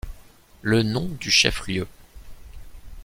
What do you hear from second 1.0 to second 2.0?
du chef-lieu.